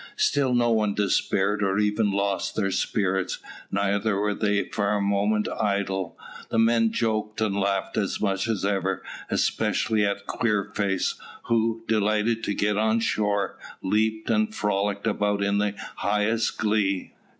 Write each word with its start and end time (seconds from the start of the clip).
Still 0.17 0.55
no 0.55 0.71
one 0.71 0.95
despaired 0.95 1.61
or 1.61 1.77
even 1.77 2.09
lost 2.11 2.55
their 2.55 2.71
spirits, 2.71 3.37
neither 3.69 4.17
were 4.19 4.33
they 4.33 4.63
for 4.63 4.89
a 4.93 4.99
moment 4.99 5.47
idle. 5.47 6.17
The 6.49 6.57
men 6.57 6.91
joked 6.91 7.39
and 7.39 7.55
laughed 7.55 7.97
as 7.97 8.19
much 8.19 8.47
as 8.47 8.65
ever, 8.65 9.03
especially 9.29 10.03
at 10.03 10.25
Queerface, 10.25 11.19
who, 11.43 11.83
delighted 11.87 12.43
to 12.45 12.55
get 12.55 12.77
on 12.77 12.99
shore, 12.99 13.59
leaped 13.83 14.31
and 14.31 14.55
frolicked 14.55 15.05
about 15.05 15.43
in 15.43 15.59
the 15.59 15.75
highest 15.97 16.57
glee. 16.57 17.13